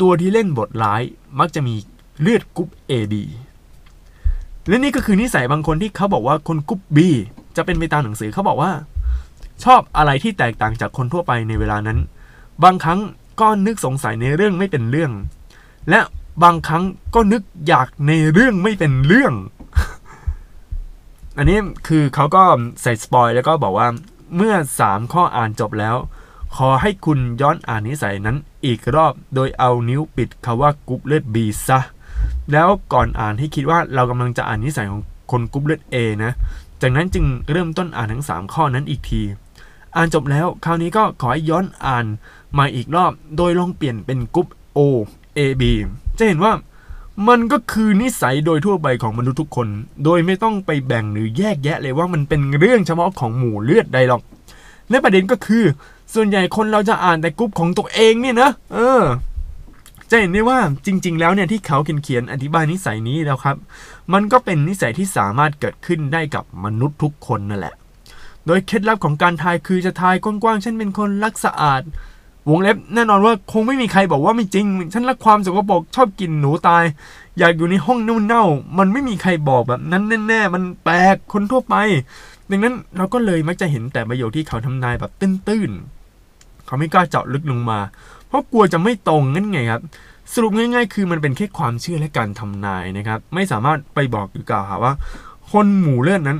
[0.00, 1.02] ตัวที่เล่นบทร้าย
[1.38, 1.74] มักจะมี
[2.20, 3.14] เลือดกรุ๊ป AB
[4.68, 6.98] และนี่ก็คือนิสัยบางคนที่เขาบอกว่าคนกรุ๊ป B
[7.56, 8.72] จะเป็นไปตามหนังสือเขาบอกว่า
[9.64, 11.98] ชอบอะไรที่แตกต่างจากคนทั่วไปในเวลานั้น
[12.64, 13.00] บางครั้ง
[13.40, 15.12] ก็นึกสงสัยในเรื่องไม่เป็นเรื่อง
[15.90, 16.00] และ
[16.42, 19.32] บางครั้งก็นึกอยากในเรื่องไม่เป็นเรื่อง
[21.36, 22.42] อันนี้คือเขาก็
[22.82, 23.88] ใส่ spoil แล้วก็บอกว่า
[24.36, 25.96] เมื่อ 3 ข้ออ่านจบแล้ว
[26.56, 31.36] ขอให้คุณย้อนอ่านนิสัยนั้นอีกรอบ โดยเอานิ้วปิดคำว่ากรุ๊ปเลือด B
[31.68, 31.80] ซะ
[32.52, 36.32] แล้วก่อนอ่านให้คิดว่าเรากำลังจะอ่านนิสัยของคนกรุ๊ปเลือด A นะ
[36.82, 39.22] จากนั้นจึงเริ่มต้นอ่านทั้ง 3 ข้อนั้นอีกที
[39.96, 42.06] อ่านจบแล้วคราวนี้ก็ขอให้ย้อนอ่าน
[42.58, 44.78] มาอีกรอบ โดยลองเปลี่ยนเป็นกรุ๊ป O
[45.38, 45.62] A B
[46.18, 46.52] จะเห็นว่า
[47.28, 49.68] มันก็คือนิสัยโดยทั่วไปของมนุษย์ทุกคน
[50.04, 54.22] โดยไม่ต้องไปแบ่งหรือแยกแยะเลยว่ามันเป็นเรื่องเฉพาะของหมู่เลือดใดหรอก
[54.90, 55.64] และประเด็นก็คือ
[56.14, 59.02] ส่วนใหญ่คนเราจะอ่านแต่กรุ๊ปของตัวเองเนี่ยนะ เออ
[60.10, 63.56] จะเห็นได้ว่าจริง ๆ แล้วเนี่ยที่เขาเขียนเขียนอธิบายนิสัยนี้แล้วครับ
[64.12, 67.74] มันก็เป็นนิสัยที่สามารถเกิดขึ้นได้กับมนุษย์ทุกคนนั่นแหละ
[68.46, 71.82] โดยเคล็ดลับของการทายคือจะทายกว้างๆเช่นเป็นคนรักสะอาด
[72.48, 76.84] วงเล็บแน่นอนว่าคงไม่มีใครบอกว่าไม่จริง ฉันรักความสกปรกชอบกินหนูตาย
[77.38, 81.74] อยากอยู่ในห้องเน่าๆมันไม่มีใครบอกแบบนั้นแน่ๆมันแปลกคนทั่วไป
[82.50, 87.78] ดังนั้นเราก็เลยมักจะเห็นแต่ประโยคที่เขาทำนายแบบตื้นๆเขาไม่กล้าเจาะลึกลงมา
[88.28, 89.82] เพราะกลัวจะไม่ตรงนั่นไงครับ
[90.32, 94.92] สรุปง่ายๆ คือมันเป็นแค่ความเชื่อและการทำนายนะครับ ไม่สามารถไปบอกหรือกล่าวหาว่า
[95.52, 96.38] คนหมู่เลือดนั้น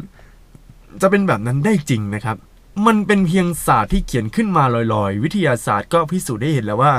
[1.02, 2.36] จะเป็นแบบนั้นได้จริงนะครับ
[2.86, 4.64] มันเป็นเพียงศาสตร์ที่เขียนขึ้นมา
[4.94, 6.92] ลอยๆ วิทยาศาสตร์ก็พิสูจน์ได้เห็นแล้วว่า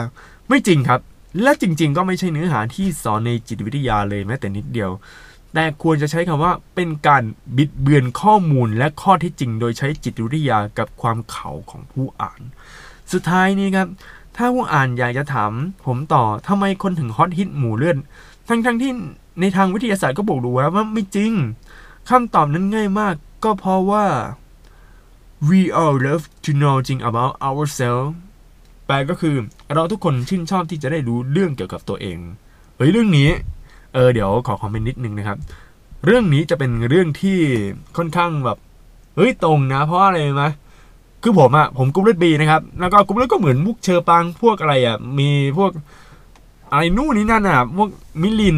[0.50, 1.00] ไม่จริงครับ
[1.41, 4.91] และจริง ๆ ก็ไม่ใช่เนื้อหาที่สอนในจิตวิทยาเลยแม้แต่นิดเดียว
[5.54, 7.24] แต่ควรจะใช้คำว่าเป็นการ
[7.58, 12.41] บิดเบือนข้อมูลและข้อเท็จจริง โดยใช้จิตวิทยากับความเขาของผู้อ่าน
[13.12, 13.88] สุดท้ายนี้ครับ
[14.38, 15.52] ถ้าผู้อ่านอยากจะถาม
[15.86, 17.98] ผมต่อทำไมคนถึงฮอตฮิตหมูเลือด
[18.48, 18.91] ทั้งๆที่
[19.41, 21.32] ในทางวิทยาศาสตร์ก็บอกดูแล้วว่าไม่จริง
[22.10, 24.06] คำตอบนั้นง่ายมาก ก็เพราะว่า
[25.49, 28.12] we all love to know things about ourselves
[28.86, 29.36] แปลก็คือ
[29.73, 32.17] เราทุกคนชื่นชอบที่จะได้รู้เรื่องเกี่ยวกับตัวเอง
[32.77, 33.30] เฮ้ยเรื่องนี้
[33.93, 35.38] เออเดี๋ยวขอคอมเมนต์นิดนึงนะครับ
[36.06, 37.39] เรื่องนี้จะเป็นเรื่องที่
[37.97, 38.58] ค่อนข้างแบบ
[39.15, 40.45] เฮ้ยตรงนะ เพราะอะไรไหม
[41.23, 45.71] คือผมอะผมกรุ๊ปเลือดบีนะครับ แล้วก็กรุ๊ปเลือดก็เหมือนพวกเฌอปรางพวกอะไรอะมีพวก
[46.71, 47.89] อะไรนู่นนี่นั่นอะพวก
[48.21, 48.58] มิลิน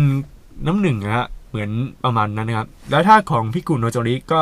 [0.68, 1.70] น้ำหนึ่งอะฮะเหมือน
[2.04, 4.40] ประมาณนั้นนะครับ แล้วถ้าของพี่กุนโนจริก็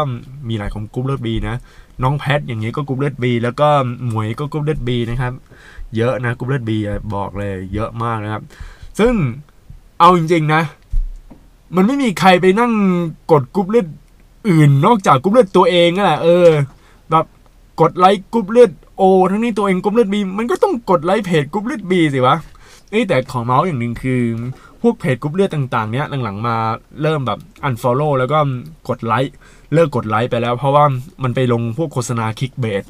[0.47, 1.55] มีหลายของกรุ๊ปเลือดบีนะ
[2.03, 3.67] น้องแพทอย่างนี้ก็กรุ๊ปเลือดบีแล้วก็
[4.07, 5.33] หมวยก็กรุ๊ปเลือดบีนะครับ
[5.95, 6.77] เยอะนะกรุ๊ปเลือดบี
[7.15, 8.43] บอกเลย เยอะมากนะครับ
[8.99, 9.13] ซึ่ง
[9.99, 10.61] เอาจริงๆนะ
[11.75, 12.71] มันไม่มีใครไปนั่ง
[13.31, 13.87] กดกรุ๊ปเลือด
[14.49, 16.47] อื่น นอกจากกรุ๊ปเลือดตัวเองนั่นแหละเออ
[17.11, 17.25] แบบ
[17.81, 22.35] กดไลค์กรุ๊ปเลือดโอทั้งนี้ตัวเองกรุ๊ปเลือดบีมันก็ต้องกดไลค์เพจกรุ๊ปเลือดบีสิวะ
[22.91, 24.21] เอ้แต่ขอเม้าท์อย่างหนึ่งคือ
[24.81, 26.55] พวกเพจกรุ๊ปเลือดต่างๆ เนี้ยหลังๆมา
[27.01, 28.37] เริ่มแบบ unfollow แล้วก็
[28.89, 29.35] กดไลค์
[29.73, 30.83] เลิกกดไลค์ไปแล้ว เพราะว่า
[31.23, 32.83] มันไปลงพวกโฆษณา clickbait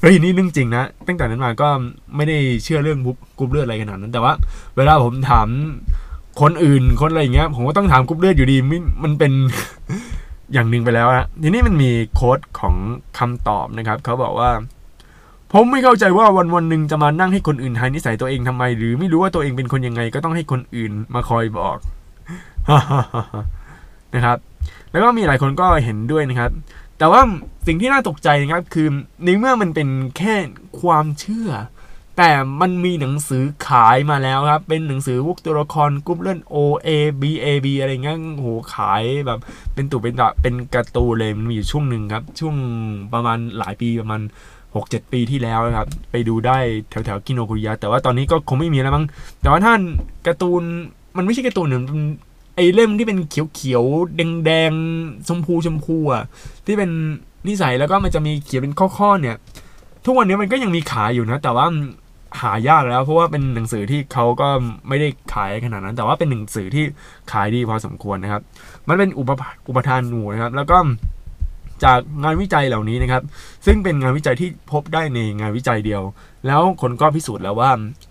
[0.00, 1.68] เฮ้ยนี่เรื่องจริงนะ ตั้งแต่นั้นมาก็
[2.16, 2.98] ไม่ได้เชื่อเรื่อง
[3.38, 4.32] กรุ๊ปเลือดอะไรขนาดนั้น แต่ว่า
[4.76, 5.48] เวลาผมถาม
[6.40, 9.32] คนอื่นคนอะไรอย่างเงี้ย ผมก็ต้องถามกรุ๊ปเลือดอยู่ดีมันมันเป็น
[10.52, 12.74] อย่างหนึ่งไปแล้วนะทีนี้มันมี quote ของ
[13.18, 14.50] คำตอบนะครับเขาบอกว่า
[15.52, 21.76] ผมไม่เข้าใจว่าวันวันหนึ่งจะมานั่งให้คนอื่นทายนิสัยตัวเองทำไม หรือไม่รู้ว่าตัวเองเป็นคนยังไงก็ต้องให้คนอื่นมาคอยบอก
[24.14, 24.38] นะครับ
[24.92, 26.50] แล้วก็มีหลายคนก็เห็นด้วยนะครับ
[26.98, 27.20] แต่ว่า
[27.66, 28.88] สิ่งที่น่าตกใจนะครับคือ
[29.24, 30.34] ในเมื่อมันเป็นแค่
[30.80, 31.50] ความเชื่อ
[32.16, 36.88] แต่มันมีหนังสือขายมาแล้วครับ เป็นหนังสือพวกตัวละครกรุ๊ปเล่น O A
[37.20, 39.38] B A B อะไรเงี้ยโหขายแบบ
[39.74, 42.56] เป็นตุเป็นตะเป็นการ์ตูนเลยมันมีอยู่ช่วงหนึ่งครับ ช่วง
[43.12, 44.20] ประมาณหลายปีประมาณ
[44.74, 46.58] หกเจ็ดปีที่แล้วนะครับ ไปดูได้
[46.90, 49.04] แถวแถวกิโนคุริยะแต่ว่าตอนนี้ก็คงไม่มีแล้วมั้ง
[49.40, 49.80] แต่ว่าท่าน
[50.26, 50.62] การ์ตูน
[51.16, 52.02] มันไม่ใช่การ์ตูนเนี่ยมัน
[52.58, 53.84] ไอเล่มที่เป็นเขียวเขียว
[54.16, 54.72] แดงแดง
[55.28, 56.24] ชมพูชมพูอะ
[56.66, 56.90] ที่เป็น
[57.48, 59.36] นิสัยแล้วก็มันจะมีเขียนเป็นข้อๆเนี่ย
[60.04, 61.66] ทุกวันนี้มันก็ยังมีขายอยู่นะ แต่ว่า
[62.40, 64.48] หายากแล้วเพราะว่าเป็นหนังสือที่เขาก็
[64.88, 66.84] ไม่ได้ขายขนาดนั้น แต่ว่าเป็นหนังสือที่
[67.32, 68.42] ขายดีพอสมควรนะครับ
[68.88, 69.30] มันเป็นอุป
[69.68, 70.78] อุปทานหมู่นะครับ แล้วก็
[71.84, 73.22] จากงานวิจัยเหล่านี้นะครับ
[73.66, 76.02] ซึ่งเป็นงานวิจัยที่พบได้ในงานวิจัยเดียว
[76.46, 77.70] แล้วคนก็พิสูจน์แล้วว่า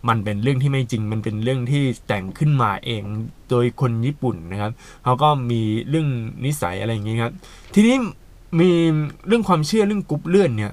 [0.09, 3.03] มันเป็นเรื่องที่ไม่จริง มันเป็นเรื่องที่แต่งขึ้นมาเอง
[3.49, 4.71] โดยคนญี่ปุ่นนะครับ
[5.03, 6.07] เขาก็มีเรื่อง
[6.45, 7.33] นิสัยอะไรอย่างนี้ครับ
[7.73, 7.95] ทีนี้
[8.59, 8.69] มี
[9.27, 10.71] เรื่องความเชื่อเรื่องกรุ๊ปเลือดเนี่ย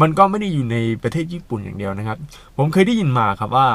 [0.00, 2.18] มันก็ไม่ได้อยู่ในประเทศญี่ปุ่นอย่างเดียวนะครับ
[2.56, 3.68] ผมเคยได้ยินมาครับว่า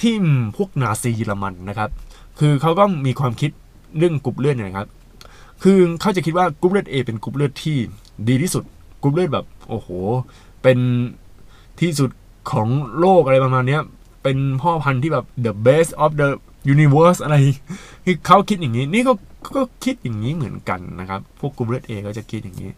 [0.00, 0.14] ที่
[0.56, 1.90] พวกนาซีเยอรมันนะครับ
[2.38, 3.50] คือเขาก็มีความคิด
[3.98, 4.88] เรื่องกรุ๊ปเลือดเนี่ยนะครับ
[5.62, 7.78] คือเขาจะคิดว่ากรุ๊ปเลือด A เป็นกรุ๊ปเลือดที่
[8.28, 8.64] ดีที่สุด
[9.02, 9.88] กรุ๊ปเลือดแบบโอ้โห
[10.62, 10.78] เป็น
[11.80, 12.10] ที่สุด
[12.50, 13.78] ของโลกอะไรประมาณนี้
[14.22, 16.28] เป็นพ่อพันธุ์ที่แบบ the best of the
[16.74, 17.36] universe อะไร
[18.04, 19.12] คือเขาคิดอย่างนี้ นี่ก็
[19.56, 22.70] ก็คิดอย่างนี้เหมือนกันนะครับ พวกกรุ๊ปเลือด A ก็จะคิดอย่างนี้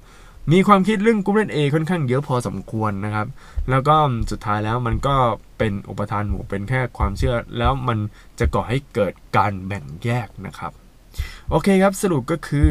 [0.53, 3.27] มีความคิดเรื่องกรุ๊ปเลือด A ค่อนข้างเยอะพอสมควรนะครับ
[3.71, 3.97] แล้วก็
[4.31, 5.17] สุดท้ายแล้วมันก็
[5.59, 7.99] เป็นอุปาทานหมู่เป็นแค่ความเชื่อ แล้วมัน
[8.39, 10.73] จะก่อให้เกิดการแบ่งแยกนะครับ
[11.51, 12.71] โอเคครับสรุปก็คือ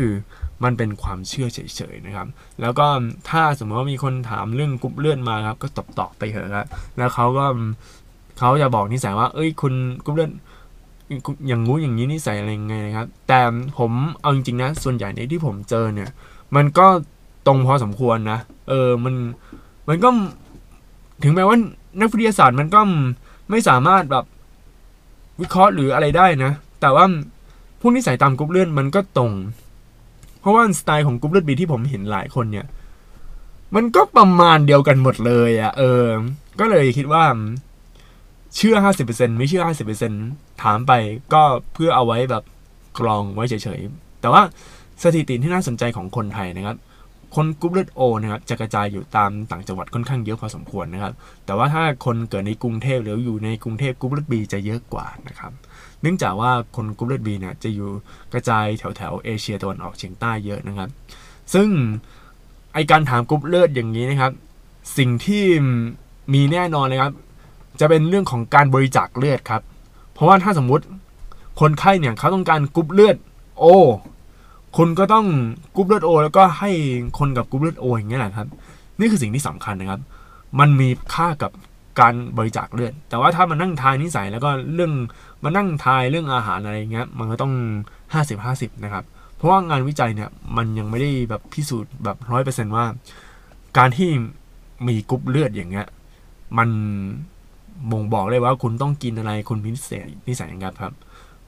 [0.64, 2.28] มันเป็นความเชื่อเฉยๆนะครับ
[2.62, 2.88] แล้วก็
[3.30, 7.46] ถ้าสมมติว่ามีคนถามเรื่องกรุ๊ปเลือดมาครับ ก็ตอบตอบๆไปเถอะครับแล้วเขาก็
[8.38, 9.74] เขาจะบอกนิสัยว่า เอ้ยคุณ
[10.06, 10.32] กรุ๊ปเลือด
[11.48, 13.40] อย่างงู้อย่างนี้นิสัยอะไรไงนะครับ แต่
[13.78, 16.10] ผมเอาจริงๆนะ ส่วนใหญ่ในที่ผมเจอเนี่ย
[16.56, 16.88] มันก็
[17.48, 19.16] ตรงพอสมควรนะ เออมัน
[19.88, 20.10] มันก็
[21.24, 21.58] ถึงแม้ว่า
[22.00, 22.82] นักวิทยาศาสตร์มันก็
[23.50, 24.26] ไม่สามารถแบบ
[25.42, 27.06] วิเคราะห์หรืออะไรได้นะ แต่ว่า
[27.80, 29.32] พวกนิสัยตามกรุ๊ปเลือดมันก็ตรง
[30.40, 32.66] เพราะว่าสไตล์ของกรุ๊ปเลือดบีที่ผมเห็นหลายคนเนี่ย
[33.76, 36.06] มันก็ประมาณเดียวกันหมดเลยอะ่ะ เออ
[36.60, 37.24] ก็เลยคิดว่า
[38.56, 38.76] เชื่อ
[39.08, 39.64] 50%ไม่เชื่อ
[40.12, 40.92] 50%ถามไป
[41.34, 42.44] ก็เพื่อเอาไว้แบบ
[43.00, 44.42] กรองไว้เฉยๆ แต่ว่า
[45.04, 46.78] สถิติที่น่าสนใจของคนไทยนะครับ
[47.36, 51.14] คนกรุ๊ปเลือดโอนะครับจะกระจายอยู่ตามต่างจังหวัดค่อนข้างเยอะพอสมควรนะครับ
[51.46, 55.52] แต่ว่าถ้าคนเกิดในกรุงเทพหรืออยู่ในกรุงเทพกรุ๊ปเลือดบีจะเยอะกว่านะครับ
[56.02, 57.90] เนื่องจากว่าคนกรุ๊ปเลือดบีเนี่ยจะอยู่
[58.34, 60.90] กระจายแถวแถวเอเชียตะวันออกเฉียงใต้เยอะนะครับ
[61.54, 61.70] ซึ่ง
[62.74, 64.32] ไอ้การถามกรุ๊ปเลือดอย่างนี้นะครับ
[64.98, 65.44] สิ่งที่
[66.34, 67.14] มีแน่นอนเลยครับ
[67.80, 69.62] จะเป็นเรื่องของการบริจาคเลือดครับ
[70.14, 70.86] เพราะว่าถ้าสมมุติ
[71.60, 73.18] คนไข้เนี่ยเขาต้องการกรุ๊ปเลือด
[73.60, 73.66] โอ
[74.78, 75.26] คุณก็ต้อง
[75.76, 76.72] กรุ๊ปเลือดโอแล้วก็ให้
[77.20, 78.48] คนกับกรุ๊ปเลือดโออย่างเงี้ยแหละครับ
[79.00, 80.02] นี่คือสิ่งที่สำคัญนะครับ
[80.60, 81.52] มันมีค่ากับ
[82.00, 84.92] การบริจาคเลือด แต่ว่าถ้ามานั่งทายนิสัยแล้วก็เรื่อง
[85.44, 87.54] มานั่งทายเรื่องอาหารอะไรเงี้ยมันก็ต้อง
[88.14, 89.04] 50 50 นะครับ
[89.36, 92.86] เพราะว่างานวิจัยเนี่ยมันยังไม่ได้แบบพิสูจน์แบบร้อยเปอร์เซนต์ว่า
[93.78, 94.10] การที่
[94.88, 95.88] มีกรุ๊ปเลือดอย่างเงี้ย
[96.58, 96.70] มัน
[97.92, 100.94] บ่งบอกเลยว่าคุณต้องกินอะไรคุณมีนิสัยนิสัยยังไงครับ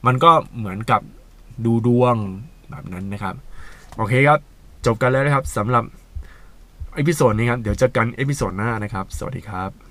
[0.06, 1.00] มันก็เหมือนกับ
[1.64, 2.16] ดูดวง
[2.70, 3.34] แบบนั้นนะครับ
[3.96, 4.40] โอเคครับ
[4.86, 5.84] จบกันแล้วนะครับสำหรับ
[6.94, 9.89] episode นี้ครับ เดี๋ยวเจอกัน episode หน้านะครับ สวัสดีครับ